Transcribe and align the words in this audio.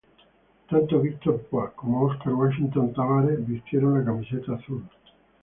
Tanto 0.67 0.97
Víctor 0.99 1.37
Púa 1.43 1.69
como 1.75 2.05
Óscar 2.07 2.33
Washington 2.33 2.91
Tabárez 2.91 3.45
vistieron 3.47 3.99
la 3.99 4.03
camiseta 4.05 4.53
azul. 4.55 4.83